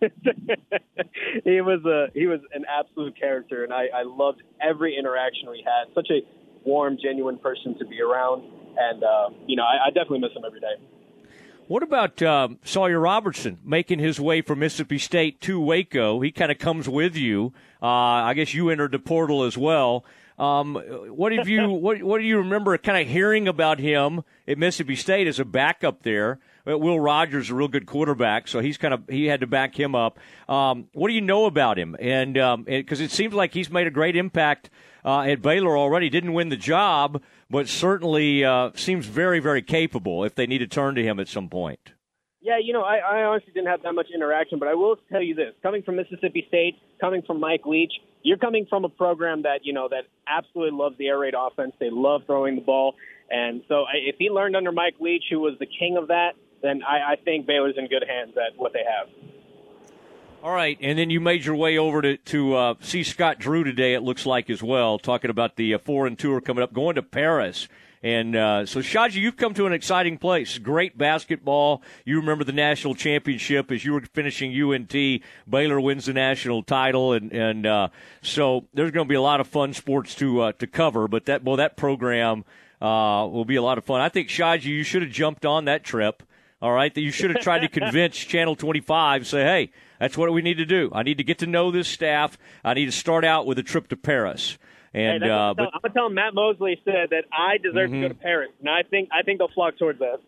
he 1.44 1.60
was 1.60 1.84
a 1.84 2.06
he 2.18 2.26
was 2.26 2.40
an 2.54 2.64
absolute 2.66 3.18
character, 3.20 3.64
and 3.64 3.72
I, 3.72 3.88
I 3.94 4.02
loved 4.04 4.42
every 4.62 4.96
interaction 4.98 5.50
we 5.50 5.62
had. 5.62 5.94
Such 5.94 6.08
a 6.10 6.20
warm, 6.66 6.96
genuine 7.02 7.36
person 7.36 7.78
to 7.78 7.84
be 7.84 8.00
around, 8.00 8.44
and 8.78 9.04
uh, 9.04 9.28
you 9.46 9.56
know, 9.56 9.64
I, 9.64 9.88
I 9.88 9.90
definitely 9.90 10.20
miss 10.20 10.32
him 10.34 10.42
every 10.46 10.60
day. 10.60 10.80
What 11.70 11.82
about 11.84 12.20
uh, 12.20 12.48
Sawyer 12.64 12.98
Robertson 12.98 13.58
making 13.62 14.00
his 14.00 14.18
way 14.18 14.42
from 14.42 14.58
Mississippi 14.58 14.98
State 14.98 15.40
to 15.42 15.60
Waco? 15.60 16.20
He 16.20 16.32
kind 16.32 16.50
of 16.50 16.58
comes 16.58 16.88
with 16.88 17.14
you. 17.14 17.52
Uh, 17.80 17.86
I 17.86 18.34
guess 18.34 18.54
you 18.54 18.70
entered 18.70 18.90
the 18.90 18.98
portal 18.98 19.44
as 19.44 19.56
well. 19.56 20.04
Um, 20.40 20.74
what 20.74 21.32
have 21.32 21.48
you 21.48 21.68
what 21.68 22.02
what 22.02 22.18
do 22.18 22.24
you 22.24 22.38
remember 22.38 22.76
kind 22.78 22.98
of 22.98 23.06
hearing 23.06 23.46
about 23.46 23.78
him 23.78 24.22
at 24.48 24.56
Mississippi 24.56 24.96
State 24.96 25.26
as 25.26 25.38
a 25.38 25.44
backup 25.44 26.02
there? 26.02 26.38
Uh, 26.66 26.78
Will 26.78 26.98
Rogers 26.98 27.50
a 27.50 27.54
real 27.54 27.68
good 27.68 27.84
quarterback, 27.84 28.48
so 28.48 28.60
he's 28.60 28.78
kind 28.78 28.94
of 28.94 29.02
he 29.06 29.26
had 29.26 29.40
to 29.40 29.46
back 29.46 29.78
him 29.78 29.94
up. 29.94 30.18
Um, 30.48 30.88
what 30.94 31.08
do 31.08 31.14
you 31.14 31.20
know 31.20 31.44
about 31.44 31.78
him? 31.78 31.94
And 32.00 32.34
because 32.34 33.00
um, 33.00 33.04
it 33.04 33.10
seems 33.10 33.34
like 33.34 33.52
he's 33.52 33.70
made 33.70 33.86
a 33.86 33.90
great 33.90 34.16
impact 34.16 34.70
uh, 35.04 35.20
at 35.20 35.42
Baylor 35.42 35.76
already. 35.76 36.08
Didn't 36.08 36.32
win 36.32 36.48
the 36.48 36.56
job, 36.56 37.22
but 37.50 37.68
certainly 37.68 38.42
uh, 38.42 38.70
seems 38.74 39.04
very 39.04 39.40
very 39.40 39.60
capable 39.60 40.24
if 40.24 40.34
they 40.34 40.46
need 40.46 40.58
to 40.58 40.66
turn 40.66 40.94
to 40.94 41.02
him 41.02 41.20
at 41.20 41.28
some 41.28 41.50
point. 41.50 41.92
Yeah, 42.42 42.56
you 42.62 42.72
know, 42.72 42.82
I, 42.82 42.96
I 42.96 43.24
honestly 43.24 43.52
didn't 43.52 43.68
have 43.68 43.82
that 43.82 43.92
much 43.92 44.06
interaction, 44.14 44.58
but 44.58 44.68
I 44.68 44.74
will 44.74 44.96
tell 45.10 45.22
you 45.22 45.34
this: 45.34 45.52
coming 45.62 45.82
from 45.82 45.96
Mississippi 45.96 46.44
State, 46.48 46.76
coming 47.00 47.22
from 47.22 47.38
Mike 47.38 47.66
Leach, 47.66 47.92
you're 48.22 48.38
coming 48.38 48.66
from 48.68 48.84
a 48.84 48.88
program 48.88 49.42
that 49.42 49.60
you 49.64 49.74
know 49.74 49.88
that 49.88 50.04
absolutely 50.26 50.76
loves 50.76 50.96
the 50.96 51.08
air 51.08 51.18
raid 51.18 51.34
offense. 51.38 51.72
They 51.78 51.90
love 51.90 52.22
throwing 52.26 52.54
the 52.54 52.62
ball, 52.62 52.94
and 53.30 53.62
so 53.68 53.84
if 53.92 54.16
he 54.18 54.30
learned 54.30 54.56
under 54.56 54.72
Mike 54.72 54.94
Leach, 55.00 55.24
who 55.30 55.40
was 55.40 55.54
the 55.58 55.66
king 55.66 55.98
of 55.98 56.08
that, 56.08 56.30
then 56.62 56.82
I, 56.82 57.12
I 57.12 57.16
think 57.16 57.46
Baylor's 57.46 57.74
in 57.76 57.88
good 57.88 58.04
hands 58.08 58.34
at 58.36 58.58
what 58.58 58.72
they 58.72 58.84
have. 58.88 59.08
All 60.42 60.52
right, 60.52 60.78
and 60.80 60.98
then 60.98 61.10
you 61.10 61.20
made 61.20 61.44
your 61.44 61.56
way 61.56 61.76
over 61.76 62.00
to 62.00 62.16
to 62.16 62.56
uh, 62.56 62.74
see 62.80 63.02
Scott 63.02 63.38
Drew 63.38 63.64
today. 63.64 63.92
It 63.92 64.00
looks 64.00 64.24
like 64.24 64.48
as 64.48 64.62
well, 64.62 64.98
talking 64.98 65.30
about 65.30 65.56
the 65.56 65.74
uh, 65.74 65.78
foreign 65.78 66.16
tour 66.16 66.40
coming 66.40 66.62
up, 66.62 66.72
going 66.72 66.94
to 66.94 67.02
Paris. 67.02 67.68
And 68.02 68.34
uh, 68.34 68.64
so, 68.64 68.80
Shahji, 68.80 69.16
you've 69.16 69.36
come 69.36 69.52
to 69.54 69.66
an 69.66 69.74
exciting 69.74 70.16
place. 70.16 70.56
Great 70.56 70.96
basketball. 70.96 71.82
You 72.06 72.16
remember 72.16 72.44
the 72.44 72.52
national 72.52 72.94
championship 72.94 73.70
as 73.70 73.84
you 73.84 73.92
were 73.92 74.00
finishing 74.00 74.58
UNT. 74.58 75.22
Baylor 75.48 75.78
wins 75.80 76.06
the 76.06 76.14
national 76.14 76.62
title, 76.62 77.12
and 77.12 77.30
and 77.30 77.66
uh, 77.66 77.88
so 78.22 78.66
there's 78.72 78.90
going 78.90 79.06
to 79.06 79.08
be 79.08 79.16
a 79.16 79.20
lot 79.20 79.40
of 79.40 79.46
fun 79.48 79.74
sports 79.74 80.14
to 80.14 80.40
uh, 80.40 80.52
to 80.52 80.66
cover. 80.66 81.08
But 81.08 81.26
that 81.26 81.44
well, 81.44 81.56
that 81.56 81.76
program 81.76 82.44
uh, 82.80 83.28
will 83.30 83.44
be 83.44 83.56
a 83.56 83.62
lot 83.62 83.76
of 83.76 83.84
fun. 83.84 84.00
I 84.00 84.08
think 84.08 84.28
Shahji, 84.28 84.64
you 84.64 84.82
should 84.82 85.02
have 85.02 85.10
jumped 85.10 85.44
on 85.44 85.66
that 85.66 85.84
trip. 85.84 86.22
All 86.62 86.72
right, 86.72 86.94
that 86.94 87.00
you 87.00 87.10
should 87.10 87.30
have 87.30 87.42
tried 87.42 87.60
to 87.60 87.68
convince 87.80 88.16
Channel 88.16 88.56
25. 88.56 89.26
Say, 89.26 89.42
hey, 89.42 89.72
that's 89.98 90.16
what 90.16 90.32
we 90.32 90.42
need 90.42 90.58
to 90.58 90.66
do. 90.66 90.90
I 90.94 91.02
need 91.02 91.18
to 91.18 91.24
get 91.24 91.38
to 91.38 91.46
know 91.46 91.70
this 91.70 91.88
staff. 91.88 92.38
I 92.64 92.74
need 92.74 92.86
to 92.86 92.92
start 92.92 93.24
out 93.24 93.46
with 93.46 93.58
a 93.58 93.62
trip 93.62 93.88
to 93.88 93.96
Paris. 93.96 94.58
And 94.92 95.22
hey, 95.22 95.30
uh, 95.30 95.54
but 95.54 95.66
I'm 95.72 95.80
gonna 95.82 95.94
tell 95.94 96.06
him 96.06 96.14
Matt 96.14 96.34
Mosley 96.34 96.80
said 96.84 97.10
that 97.10 97.24
I 97.32 97.58
deserve 97.58 97.90
mm-hmm. 97.90 98.02
to 98.02 98.08
go 98.08 98.14
to 98.14 98.20
Paris, 98.20 98.50
and 98.58 98.68
I 98.68 98.82
think 98.82 99.08
I 99.12 99.22
think 99.22 99.38
they'll 99.38 99.48
flock 99.48 99.78
towards 99.78 100.00
that. 100.00 100.20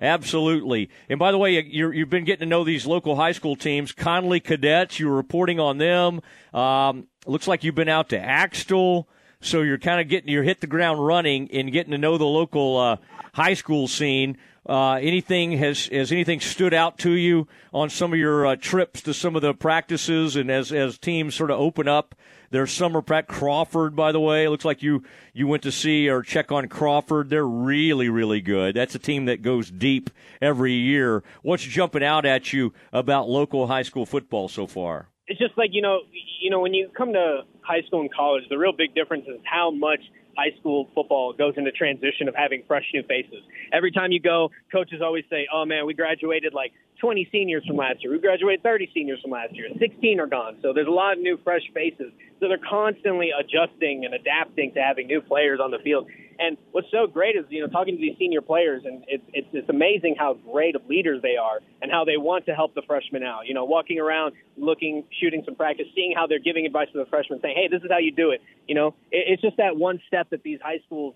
Absolutely. 0.00 0.90
And 1.08 1.18
by 1.18 1.32
the 1.32 1.38
way, 1.38 1.60
you 1.60 1.90
have 1.90 2.10
been 2.10 2.24
getting 2.24 2.40
to 2.40 2.46
know 2.46 2.62
these 2.62 2.86
local 2.86 3.16
high 3.16 3.32
school 3.32 3.56
teams. 3.56 3.92
Connally 3.92 4.42
Cadets, 4.42 5.00
You're 5.00 5.14
reporting 5.14 5.58
on 5.58 5.78
them. 5.78 6.20
Um, 6.54 7.08
looks 7.26 7.48
like 7.48 7.64
you've 7.64 7.74
been 7.74 7.88
out 7.88 8.08
to 8.10 8.18
Axtell, 8.18 9.08
so 9.40 9.62
you're 9.62 9.78
kind 9.78 10.00
of 10.00 10.08
getting 10.08 10.30
you're 10.30 10.44
hit 10.44 10.60
the 10.60 10.68
ground 10.68 11.04
running 11.04 11.50
and 11.52 11.72
getting 11.72 11.90
to 11.90 11.98
know 11.98 12.16
the 12.16 12.24
local 12.24 12.76
uh, 12.76 12.96
high 13.32 13.54
school 13.54 13.88
scene. 13.88 14.36
Uh, 14.68 14.94
anything 14.94 15.52
has 15.52 15.86
has 15.86 16.12
anything 16.12 16.40
stood 16.40 16.74
out 16.74 16.98
to 16.98 17.12
you 17.12 17.48
on 17.72 17.88
some 17.90 18.12
of 18.12 18.18
your 18.18 18.46
uh, 18.46 18.56
trips 18.56 19.02
to 19.02 19.14
some 19.14 19.34
of 19.34 19.42
the 19.42 19.54
practices 19.54 20.36
and 20.36 20.50
as 20.50 20.72
as 20.72 20.98
teams 20.98 21.34
sort 21.34 21.50
of 21.50 21.58
open 21.58 21.88
up 21.88 22.14
their 22.50 22.66
summer 22.66 23.02
prep. 23.02 23.28
Crawford, 23.28 23.94
by 23.94 24.12
the 24.12 24.20
way, 24.20 24.48
looks 24.48 24.64
like 24.64 24.82
you 24.82 25.02
you 25.32 25.46
went 25.46 25.62
to 25.64 25.72
see 25.72 26.08
or 26.08 26.22
check 26.22 26.50
on 26.52 26.68
Crawford. 26.68 27.30
They're 27.30 27.46
really 27.46 28.08
really 28.08 28.40
good. 28.40 28.74
That's 28.74 28.94
a 28.94 28.98
team 28.98 29.26
that 29.26 29.42
goes 29.42 29.70
deep 29.70 30.10
every 30.40 30.72
year. 30.72 31.22
What's 31.42 31.62
jumping 31.62 32.04
out 32.04 32.24
at 32.24 32.52
you 32.52 32.72
about 32.92 33.28
local 33.28 33.66
high 33.66 33.82
school 33.82 34.06
football 34.06 34.48
so 34.48 34.66
far? 34.66 35.08
It's 35.26 35.38
just 35.38 35.56
like 35.58 35.70
you 35.72 35.82
know, 35.82 36.00
you 36.40 36.50
know, 36.50 36.60
when 36.60 36.74
you 36.74 36.90
come 36.96 37.12
to 37.12 37.42
high 37.60 37.82
school 37.86 38.00
and 38.00 38.12
college, 38.12 38.44
the 38.48 38.58
real 38.58 38.72
big 38.72 38.94
difference 38.94 39.24
is 39.28 39.40
how 39.44 39.70
much 39.70 40.00
high 40.38 40.56
school 40.60 40.88
football 40.94 41.32
goes 41.32 41.54
into 41.56 41.72
transition 41.72 42.28
of 42.28 42.34
having 42.36 42.62
fresh 42.68 42.84
new 42.94 43.02
faces. 43.02 43.42
Every 43.72 43.90
time 43.90 44.12
you 44.12 44.20
go, 44.20 44.50
coaches 44.70 45.02
always 45.02 45.24
say, 45.28 45.48
"Oh 45.52 45.64
man, 45.64 45.84
we 45.84 45.94
graduated 45.94 46.54
like 46.54 46.72
20 47.00 47.28
seniors 47.30 47.64
from 47.66 47.76
last 47.76 48.02
year. 48.02 48.12
We 48.12 48.18
graduated 48.18 48.62
30 48.62 48.90
seniors 48.94 49.20
from 49.20 49.32
last 49.32 49.54
year. 49.54 49.68
16 49.78 50.20
are 50.20 50.26
gone. 50.26 50.58
So 50.62 50.72
there's 50.72 50.86
a 50.88 50.90
lot 50.90 51.14
of 51.14 51.20
new, 51.20 51.38
fresh 51.42 51.62
faces. 51.72 52.12
So 52.40 52.48
they're 52.48 52.58
constantly 52.58 53.30
adjusting 53.30 54.04
and 54.04 54.14
adapting 54.14 54.72
to 54.74 54.80
having 54.80 55.06
new 55.06 55.20
players 55.20 55.60
on 55.60 55.70
the 55.70 55.78
field. 55.78 56.08
And 56.38 56.56
what's 56.72 56.86
so 56.90 57.06
great 57.06 57.36
is, 57.36 57.44
you 57.48 57.60
know, 57.60 57.66
talking 57.66 57.96
to 57.96 58.00
these 58.00 58.16
senior 58.18 58.40
players, 58.40 58.82
and 58.84 59.04
it's, 59.08 59.24
it's, 59.32 59.48
it's 59.52 59.68
amazing 59.68 60.14
how 60.18 60.34
great 60.34 60.76
of 60.76 60.86
leaders 60.86 61.20
they 61.22 61.36
are 61.36 61.58
and 61.82 61.90
how 61.90 62.04
they 62.04 62.16
want 62.16 62.46
to 62.46 62.54
help 62.54 62.74
the 62.74 62.82
freshmen 62.86 63.24
out. 63.24 63.46
You 63.46 63.54
know, 63.54 63.64
walking 63.64 63.98
around, 63.98 64.34
looking, 64.56 65.04
shooting 65.20 65.42
some 65.44 65.56
practice, 65.56 65.86
seeing 65.94 66.12
how 66.14 66.26
they're 66.26 66.38
giving 66.38 66.64
advice 66.64 66.88
to 66.92 66.98
the 66.98 67.06
freshmen, 67.06 67.40
saying, 67.42 67.56
hey, 67.56 67.68
this 67.68 67.82
is 67.82 67.90
how 67.90 67.98
you 67.98 68.12
do 68.12 68.30
it. 68.30 68.40
You 68.66 68.74
know, 68.74 68.88
it, 69.10 69.24
it's 69.28 69.42
just 69.42 69.56
that 69.56 69.76
one 69.76 70.00
step 70.06 70.30
that 70.30 70.42
these 70.42 70.60
high 70.62 70.78
schools 70.86 71.14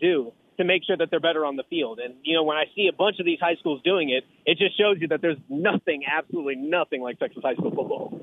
do 0.00 0.32
to 0.56 0.64
make 0.64 0.82
sure 0.84 0.96
that 0.96 1.10
they're 1.10 1.20
better 1.20 1.44
on 1.44 1.56
the 1.56 1.64
field. 1.64 1.98
And 1.98 2.14
you 2.22 2.34
know, 2.34 2.42
when 2.42 2.56
I 2.56 2.64
see 2.74 2.88
a 2.92 2.96
bunch 2.96 3.18
of 3.18 3.26
these 3.26 3.40
high 3.40 3.56
schools 3.56 3.80
doing 3.84 4.10
it, 4.10 4.24
it 4.46 4.58
just 4.58 4.78
shows 4.78 4.96
you 5.00 5.08
that 5.08 5.20
there's 5.20 5.38
nothing, 5.48 6.02
absolutely 6.06 6.56
nothing 6.56 7.02
like 7.02 7.18
Texas 7.18 7.42
high 7.42 7.54
school 7.54 7.70
football. 7.70 8.20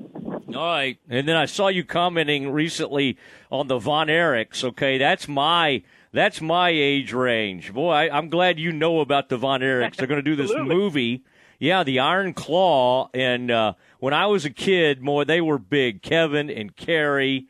All 0.54 0.66
right, 0.66 0.98
and 1.08 1.26
then 1.26 1.36
I 1.36 1.46
saw 1.46 1.68
you 1.68 1.84
commenting 1.84 2.50
recently 2.50 3.16
on 3.50 3.68
the 3.68 3.78
Von 3.78 4.08
Erichs. 4.08 4.64
Okay, 4.64 4.98
that's 4.98 5.28
my 5.28 5.82
that's 6.12 6.40
my 6.40 6.70
age 6.70 7.12
range. 7.12 7.72
Boy, 7.72 7.90
I, 7.92 8.18
am 8.18 8.28
glad 8.28 8.58
you 8.58 8.72
know 8.72 9.00
about 9.00 9.28
the 9.28 9.36
Von 9.36 9.60
Erichs. 9.60 9.96
They're 9.96 10.06
going 10.06 10.22
to 10.22 10.22
do 10.22 10.36
this 10.36 10.52
movie. 10.54 11.24
Yeah, 11.58 11.84
the 11.84 12.00
Iron 12.00 12.34
Claw. 12.34 13.08
And 13.14 13.50
uh, 13.50 13.74
when 13.98 14.12
I 14.12 14.26
was 14.26 14.44
a 14.44 14.50
kid, 14.50 15.02
boy, 15.02 15.24
they 15.24 15.40
were 15.40 15.58
big. 15.58 16.02
Kevin 16.02 16.50
and 16.50 16.76
Kerry. 16.76 17.46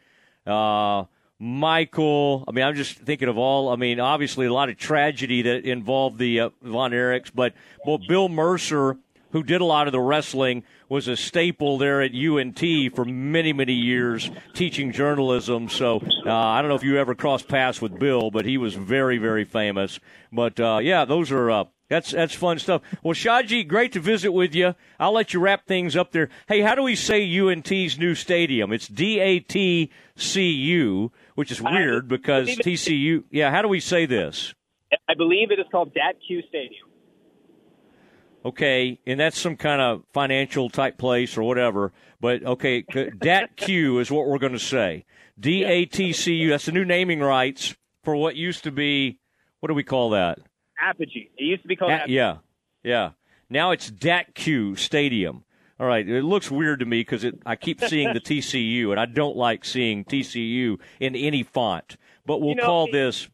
Uh, 0.47 1.05
Michael. 1.43 2.45
I 2.47 2.53
mean, 2.53 2.65
I'm 2.65 2.77
just 2.77 2.99
thinking 2.99 3.29
of 3.29 3.37
all. 3.37 3.71
I 3.71 3.77
mean, 3.77 3.99
obviously 3.99 4.47
a 4.47 4.53
lot 4.53 4.69
of 4.69 4.77
tragedy 4.77 5.43
that 5.43 5.65
involved 5.65 6.19
the 6.19 6.39
uh, 6.39 6.51
Von 6.63 6.93
Erichs, 6.93 7.33
but 7.35 7.53
well, 7.85 7.99
Bill 7.99 8.29
Mercer 8.29 8.97
who 9.33 9.43
did 9.43 9.61
a 9.61 9.65
lot 9.65 9.87
of 9.87 9.93
the 9.93 10.01
wrestling, 10.01 10.63
was 10.89 11.09
a 11.09 11.17
staple 11.17 11.79
there 11.79 12.03
at 12.03 12.13
UNT 12.15 12.61
for 12.95 13.05
many, 13.05 13.53
many 13.53 13.73
years, 13.73 14.31
teaching 14.55 14.93
journalism. 14.93 15.69
So 15.69 16.03
uh, 16.27 16.33
I 16.33 16.61
don't 16.61 16.69
know 16.69 16.75
if 16.75 16.85
you 16.85 16.99
ever 16.99 17.15
crossed 17.15 17.49
paths 17.49 17.81
with 17.81 17.99
Bill, 17.99 18.31
but 18.31 18.45
he 18.45 18.59
was 18.59 18.75
very, 18.75 19.19
very 19.19 19.45
famous. 19.45 19.99
But 20.31 20.61
uh, 20.61 20.79
yeah, 20.83 21.05
those 21.05 21.31
are. 21.33 21.51
Uh, 21.51 21.65
that's 21.89 22.11
that's 22.11 22.35
fun 22.35 22.59
stuff. 22.59 22.81
Well, 23.03 23.13
Shahji, 23.13 23.69
great 23.69 23.93
to 23.93 24.01
visit 24.01 24.33
with 24.33 24.55
you. 24.55 24.75
I'll 24.99 25.13
let 25.13 25.35
you 25.35 25.41
wrap 25.41 25.67
things 25.67 25.95
up 25.95 26.11
there. 26.11 26.31
Hey, 26.49 26.63
how 26.63 26.75
do 26.75 26.83
we 26.83 26.97
say 26.97 27.39
UNT's 27.39 27.99
new 27.99 28.15
stadium? 28.15 28.73
It's 28.73 28.89
D 28.89 29.21
A 29.21 29.41
T 29.41 29.91
C 30.17 30.51
U, 30.51 31.13
which 31.35 31.53
is 31.53 31.61
weird 31.61 32.09
because 32.09 32.49
TCU. 32.49 33.25
Yeah, 33.31 33.51
how 33.51 33.61
do 33.61 33.69
we 33.69 33.79
say 33.79 34.07
this? 34.07 34.55
I 35.07 35.13
believe 35.15 35.51
it 35.51 35.59
is 35.59 35.67
called 35.71 35.93
Dat 35.93 36.15
Q 36.27 36.43
Stadium. 36.49 36.89
Okay, 38.45 38.99
and 39.07 39.21
that's 39.21 39.39
some 39.39 39.57
kind 39.57 39.81
of 39.81 40.03
financial 40.13 40.69
type 40.69 40.99
place 40.99 41.37
or 41.37 41.43
whatever. 41.43 41.93
But 42.21 42.45
okay, 42.45 42.83
Dat 42.83 43.57
Q 43.57 44.01
is 44.01 44.11
what 44.11 44.27
we're 44.27 44.39
going 44.39 44.53
to 44.53 44.59
say. 44.59 45.05
D 45.39 45.65
A 45.65 45.85
T 45.85 46.13
C 46.13 46.35
U. 46.35 46.51
That's 46.51 46.67
the 46.67 46.73
new 46.73 46.85
naming 46.85 47.21
rights 47.21 47.75
for 48.03 48.17
what 48.17 48.37
used 48.37 48.65
to 48.65 48.73
be. 48.73 49.19
What 49.61 49.69
do 49.69 49.75
we 49.75 49.85
call 49.85 50.11
that? 50.11 50.39
Apogee. 50.81 51.31
It 51.37 51.45
used 51.45 51.63
to 51.63 51.69
be 51.69 51.77
called. 51.77 51.93
A- 51.93 52.05
yeah, 52.09 52.39
yeah. 52.83 53.11
Now 53.49 53.71
it's 53.71 53.91
Dat 53.91 54.35
Q 54.35 54.75
Stadium. 54.77 55.45
All 55.79 55.87
right, 55.87 56.09
it 56.09 56.23
looks 56.23 56.51
weird 56.51 56.81
to 56.81 56.87
me 56.87 57.01
because 57.01 57.25
I 57.45 57.57
keep 57.57 57.81
seeing 57.81 58.13
the 58.13 58.21
TCU, 58.21 58.91
and 58.91 59.01
I 59.01 59.07
don't 59.07 59.37
like 59.37 59.65
seeing 59.65 60.05
TCU 60.05 60.79
in 61.01 61.17
any 61.17 61.43
font. 61.43 61.97
But 62.25 62.41
we'll 62.41 62.51
you 62.51 62.55
know, 62.57 62.65
call 62.65 62.91
this, 62.91 63.29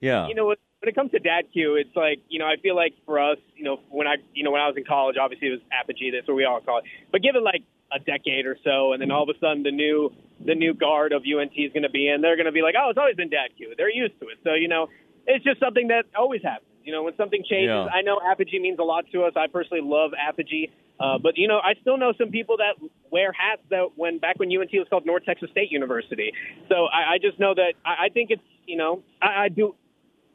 yeah. 0.00 0.28
You 0.28 0.34
know 0.34 0.44
what? 0.44 0.58
When 0.84 0.92
it 0.92 0.96
comes 0.96 1.12
to 1.12 1.18
Dat 1.18 1.50
Q, 1.50 1.76
it's 1.76 1.96
like 1.96 2.20
you 2.28 2.38
know 2.38 2.44
I 2.44 2.56
feel 2.60 2.76
like 2.76 2.92
for 3.06 3.18
us, 3.18 3.38
you 3.56 3.64
know, 3.64 3.80
when 3.88 4.06
I 4.06 4.16
you 4.34 4.44
know 4.44 4.50
when 4.50 4.60
I 4.60 4.66
was 4.68 4.76
in 4.76 4.84
college, 4.84 5.16
obviously 5.16 5.48
it 5.48 5.52
was 5.52 5.60
Apogee. 5.72 6.10
That's 6.12 6.28
what 6.28 6.34
we 6.36 6.44
all 6.44 6.60
call 6.60 6.80
it. 6.80 6.84
But 7.10 7.22
give 7.22 7.36
it 7.36 7.42
like 7.42 7.62
a 7.90 7.98
decade 8.00 8.44
or 8.44 8.58
so, 8.62 8.92
and 8.92 9.00
then 9.00 9.10
all 9.10 9.22
of 9.22 9.34
a 9.34 9.38
sudden 9.40 9.62
the 9.62 9.70
new 9.72 10.12
the 10.44 10.54
new 10.54 10.74
guard 10.74 11.12
of 11.14 11.22
UNT 11.24 11.52
is 11.56 11.72
going 11.72 11.84
to 11.84 11.88
be 11.88 12.06
in. 12.06 12.20
They're 12.20 12.36
going 12.36 12.44
to 12.44 12.52
be 12.52 12.60
like, 12.60 12.74
oh, 12.78 12.90
it's 12.90 12.98
always 12.98 13.16
been 13.16 13.30
Dat 13.30 13.56
Q. 13.56 13.72
They're 13.78 13.88
used 13.88 14.20
to 14.20 14.28
it. 14.28 14.36
So 14.44 14.52
you 14.52 14.68
know, 14.68 14.88
it's 15.26 15.42
just 15.42 15.58
something 15.58 15.88
that 15.88 16.04
always 16.14 16.42
happens. 16.42 16.68
You 16.84 16.92
know, 16.92 17.02
when 17.02 17.16
something 17.16 17.42
changes, 17.48 17.72
Yeah. 17.72 17.86
I 17.88 18.02
know 18.02 18.20
Apogee 18.20 18.58
means 18.60 18.78
a 18.78 18.84
lot 18.84 19.06
to 19.12 19.24
us. 19.24 19.32
I 19.36 19.46
personally 19.46 19.80
love 19.82 20.10
Apogee, 20.12 20.68
uh, 21.00 21.16
but 21.16 21.38
you 21.38 21.48
know, 21.48 21.60
I 21.64 21.80
still 21.80 21.96
know 21.96 22.12
some 22.18 22.28
people 22.28 22.58
that 22.58 22.76
wear 23.10 23.32
hats 23.32 23.62
that 23.70 23.96
when 23.96 24.18
back 24.18 24.38
when 24.38 24.52
UNT 24.52 24.68
was 24.74 24.86
called 24.90 25.06
North 25.06 25.24
Texas 25.24 25.48
State 25.50 25.72
University. 25.72 26.34
So 26.68 26.84
I, 26.92 27.14
I 27.14 27.18
just 27.22 27.40
know 27.40 27.54
that 27.54 27.72
I, 27.86 28.04
I 28.04 28.08
think 28.12 28.28
it's 28.30 28.44
you 28.66 28.76
know 28.76 29.02
I, 29.22 29.44
I 29.44 29.48
do 29.48 29.74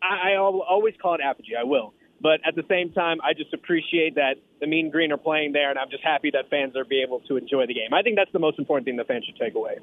I, 0.02 0.34
I 0.34 0.36
always 0.38 0.94
call 1.02 1.16
it 1.16 1.22
Apogee. 1.22 1.56
I 1.60 1.64
will. 1.64 1.94
But 2.22 2.42
at 2.46 2.56
the 2.56 2.64
same 2.70 2.92
time, 2.92 3.20
I 3.24 3.34
just 3.34 3.54
appreciate 3.54 4.16
that 4.16 4.36
the 4.60 4.68
Mean 4.68 4.90
Green 4.90 5.12
are 5.12 5.18
playing 5.18 5.54
there, 5.54 5.70
and 5.70 5.80
I'm 5.80 5.90
just 5.90 6.04
happy 6.04 6.32
that 6.32 6.50
fans 6.50 6.76
are 6.76 6.84
be 6.84 7.02
able 7.02 7.22
to 7.22 7.38
enjoy 7.38 7.66
the 7.66 7.74
game. 7.74 7.94
I 7.94 8.02
think 8.02 8.18
that's 8.18 8.32
the 8.34 8.40
most 8.40 8.60
important 8.60 8.86
thing 8.86 8.98
the 8.98 9.06
fans 9.06 9.26
should 9.26 9.38
take 9.38 9.56
away. 9.56 9.78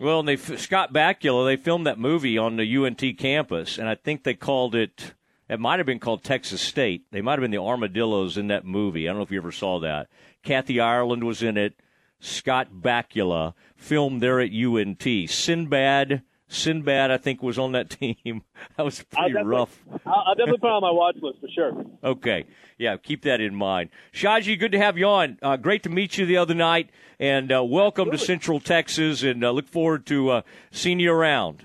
Well, 0.00 0.20
and 0.20 0.28
they 0.28 0.36
Scott 0.36 0.92
Bakula, 0.92 1.46
they 1.46 1.56
filmed 1.56 1.86
that 1.86 1.98
movie 1.98 2.38
on 2.38 2.56
the 2.56 2.76
UNT 2.76 3.02
campus, 3.18 3.78
and 3.78 3.88
I 3.88 3.94
think 3.94 4.24
they 4.24 4.34
called 4.34 4.74
it. 4.74 5.14
It 5.48 5.60
might 5.60 5.78
have 5.78 5.86
been 5.86 5.98
called 5.98 6.24
Texas 6.24 6.62
State. 6.62 7.04
They 7.12 7.20
might 7.20 7.32
have 7.32 7.42
been 7.42 7.50
the 7.50 7.58
Armadillos 7.58 8.38
in 8.38 8.46
that 8.48 8.64
movie. 8.64 9.06
I 9.06 9.12
don't 9.12 9.18
know 9.18 9.24
if 9.24 9.30
you 9.30 9.38
ever 9.38 9.52
saw 9.52 9.78
that. 9.80 10.08
Kathy 10.42 10.80
Ireland 10.80 11.24
was 11.24 11.42
in 11.42 11.58
it. 11.58 11.74
Scott 12.18 12.68
Bakula 12.80 13.52
filmed 13.76 14.22
there 14.22 14.40
at 14.40 14.50
UNT. 14.50 15.28
Sinbad, 15.28 16.22
Sinbad, 16.52 17.10
I 17.10 17.16
think 17.16 17.42
was 17.42 17.58
on 17.58 17.72
that 17.72 17.90
team. 18.00 18.42
that 18.76 18.84
was 18.84 19.04
I'll 19.16 19.30
pretty 19.30 19.44
rough. 19.44 19.76
I'll, 20.06 20.24
I'll 20.28 20.34
definitely 20.34 20.58
put 20.58 20.68
it 20.68 20.72
on 20.72 20.82
my 20.82 20.90
watch 20.90 21.16
list 21.20 21.40
for 21.40 21.48
sure. 21.48 21.84
Okay. 22.04 22.44
Yeah, 22.78 22.96
keep 22.96 23.22
that 23.22 23.40
in 23.40 23.54
mind. 23.54 23.90
Shahji, 24.12 24.58
good 24.58 24.72
to 24.72 24.78
have 24.78 24.98
you 24.98 25.06
on. 25.06 25.38
Uh, 25.42 25.56
great 25.56 25.82
to 25.84 25.88
meet 25.88 26.18
you 26.18 26.26
the 26.26 26.36
other 26.36 26.54
night, 26.54 26.90
and 27.18 27.52
uh, 27.52 27.62
welcome 27.64 28.10
to 28.10 28.18
Central 28.18 28.60
Texas, 28.60 29.22
and 29.22 29.44
uh, 29.44 29.50
look 29.50 29.68
forward 29.68 30.04
to 30.06 30.30
uh, 30.30 30.42
seeing 30.70 30.98
you 31.00 31.12
around. 31.12 31.64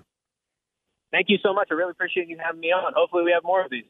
Thank 1.12 1.27
you 1.29 1.38
so 1.41 1.53
much. 1.53 1.70
I 1.72 1.74
really 1.74 1.91
appreciate 1.91 2.27
you 2.27 2.38
having 2.44 2.60
me 2.62 2.67
on. 2.67 2.94
Hopefully, 2.96 3.24
we 3.24 3.32
have 3.32 3.44
more 3.44 3.63
of 3.63 3.72
these. 3.72 3.86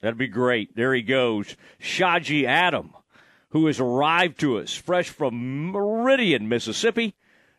That'd 0.00 0.18
be 0.18 0.28
great. 0.28 0.76
There 0.76 0.94
he 0.94 1.02
goes. 1.02 1.56
Shahji 1.80 2.44
Adam, 2.44 2.92
who 3.50 3.66
has 3.66 3.80
arrived 3.80 4.38
to 4.40 4.58
us 4.58 4.74
fresh 4.74 5.08
from 5.08 5.72
Meridian, 5.72 6.48
Mississippi, 6.48 7.14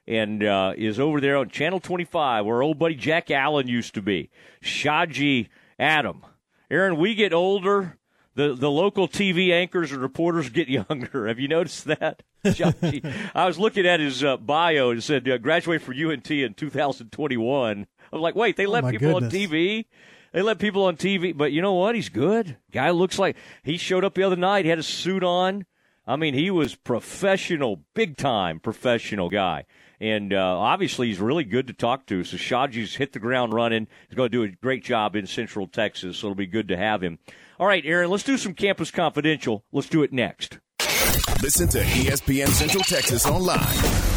and 0.08 0.44
uh, 0.44 0.74
is 0.76 1.00
over 1.00 1.22
there 1.22 1.38
on 1.38 1.50
Channel 1.50 1.80
25, 1.80 2.46
where 2.46 2.62
old 2.62 2.80
buddy 2.80 2.96
Jack 2.96 3.32
Allen 3.32 3.68
used 3.68 3.94
to 3.96 4.02
be. 4.02 4.30
Shahji 4.62 5.50
Adam. 5.80 6.26
Aaron, 6.70 6.98
we 6.98 7.16
get 7.16 7.34
older. 7.34 7.98
The, 8.36 8.56
the 8.56 8.72
local 8.72 9.08
TV 9.08 9.52
anchors 9.52 9.92
and 9.92 10.02
reporters 10.02 10.50
get 10.50 10.68
younger. 10.68 11.28
Have 11.28 11.40
you 11.40 11.48
noticed 11.48 11.86
that? 11.86 12.24
Shahji, 12.46 13.06
I 13.36 13.46
was 13.46 13.60
looking 13.60 13.86
at 13.86 14.00
his 14.00 14.24
uh, 14.24 14.38
bio 14.38 14.90
and 14.90 15.00
it 15.00 15.04
said 15.04 15.30
uh, 15.30 15.38
graduate 15.38 15.82
from 15.82 15.94
UNT 16.00 16.30
in 16.32 16.54
2021. 16.56 17.88
I 18.12 18.16
was 18.16 18.22
like, 18.22 18.36
wait, 18.36 18.58
they 18.58 18.66
let 18.66 18.84
my 18.84 18.92
people 18.92 19.20
goodness. 19.20 19.34
on 19.34 19.40
TV? 19.40 19.86
They 20.34 20.42
let 20.42 20.58
people 20.58 20.86
on 20.86 20.98
TV, 20.98 21.38
but 21.38 21.52
you 21.52 21.62
know 21.62 21.74
what? 21.74 21.94
He's 21.94 22.10
good. 22.10 22.58
Guy 22.72 22.90
looks 22.90 23.20
like 23.20 23.36
he 23.62 23.78
showed 23.78 24.04
up 24.04 24.16
the 24.16 24.24
other 24.24 24.36
night. 24.36 24.66
He 24.66 24.70
had 24.70 24.80
a 24.80 24.84
suit 24.84 25.24
on. 25.24 25.68
I 26.08 26.16
mean, 26.16 26.34
he 26.34 26.50
was 26.50 26.76
professional, 26.76 27.82
big 27.94 28.18
time 28.18 28.60
professional 28.60 29.30
guy. 29.30 29.66
And 30.04 30.34
uh, 30.34 30.60
obviously, 30.60 31.08
he's 31.08 31.22
really 31.22 31.46
good 31.46 31.68
to 31.68 31.74
talk 31.74 32.06
to. 32.08 32.26
So 32.26 32.36
Shahji's 32.36 32.96
hit 32.96 33.14
the 33.14 33.20
ground 33.20 33.54
running. 33.54 33.88
He's 34.10 34.18
going 34.18 34.30
to 34.30 34.38
do 34.38 34.44
a 34.44 34.50
great 34.50 34.84
job 34.84 35.16
in 35.16 35.26
Central 35.26 35.66
Texas. 35.66 36.18
So 36.18 36.28
it'll 36.28 36.36
be 36.36 36.46
good 36.46 36.68
to 36.68 36.76
have 36.76 37.02
him. 37.02 37.20
All 37.58 37.68
right, 37.68 37.86
Aaron, 37.86 38.10
let's 38.10 38.24
do 38.24 38.38
some 38.38 38.54
Campus 38.54 38.92
Confidential. 38.92 39.64
Let's 39.72 39.88
do 39.88 40.04
it 40.04 40.12
next. 40.12 40.60
Listen 41.42 41.70
to 41.70 41.80
ESPN 41.80 42.50
Central 42.50 42.84
Texas 42.84 43.26
online 43.26 43.62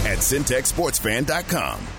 at 0.05 0.19
centexsportsfan.com. 0.19 1.96